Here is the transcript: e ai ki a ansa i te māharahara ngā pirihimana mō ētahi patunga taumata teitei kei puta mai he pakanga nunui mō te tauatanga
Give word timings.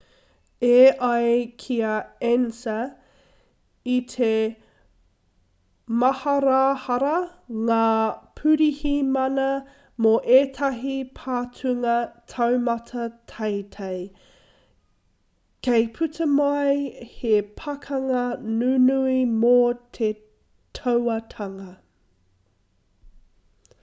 e 0.67 0.75
ai 1.07 1.31
ki 1.63 1.75
a 1.87 1.95
ansa 2.27 2.77
i 3.95 3.97
te 4.13 4.29
māharahara 6.03 7.11
ngā 7.67 7.83
pirihimana 8.39 9.45
mō 10.05 10.15
ētahi 10.39 10.95
patunga 11.19 11.93
taumata 12.35 13.05
teitei 13.35 14.01
kei 15.69 15.87
puta 15.99 16.29
mai 16.33 16.83
he 17.19 17.35
pakanga 17.63 18.27
nunui 18.63 19.21
mō 19.45 19.55
te 19.99 20.11
tauatanga 20.81 21.69